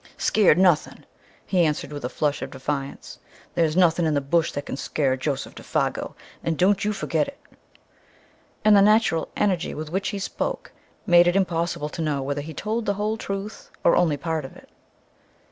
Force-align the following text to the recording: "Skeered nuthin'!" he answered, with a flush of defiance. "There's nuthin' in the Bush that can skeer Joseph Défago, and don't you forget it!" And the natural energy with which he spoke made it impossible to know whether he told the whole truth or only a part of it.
"Skeered 0.17 0.57
nuthin'!" 0.57 1.05
he 1.45 1.63
answered, 1.63 1.91
with 1.93 2.03
a 2.03 2.09
flush 2.09 2.41
of 2.41 2.49
defiance. 2.49 3.19
"There's 3.53 3.77
nuthin' 3.77 4.07
in 4.07 4.15
the 4.15 4.19
Bush 4.19 4.51
that 4.53 4.65
can 4.65 4.75
skeer 4.75 5.15
Joseph 5.15 5.53
Défago, 5.53 6.15
and 6.43 6.57
don't 6.57 6.83
you 6.83 6.91
forget 6.91 7.27
it!" 7.27 7.37
And 8.65 8.75
the 8.75 8.81
natural 8.81 9.29
energy 9.37 9.75
with 9.75 9.91
which 9.91 10.09
he 10.09 10.17
spoke 10.17 10.71
made 11.05 11.27
it 11.27 11.35
impossible 11.35 11.89
to 11.89 12.01
know 12.01 12.23
whether 12.23 12.41
he 12.41 12.51
told 12.55 12.87
the 12.87 12.95
whole 12.95 13.15
truth 13.15 13.69
or 13.83 13.95
only 13.95 14.15
a 14.15 14.17
part 14.17 14.43
of 14.43 14.57
it. 14.57 14.69